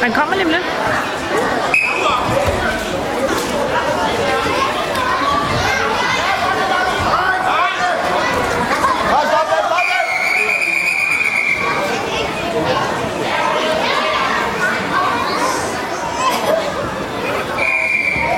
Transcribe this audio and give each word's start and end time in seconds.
Han 0.00 0.12
kommer 0.12 0.34
lige 0.34 0.44
om 0.44 0.50
lidt. 0.50 1.29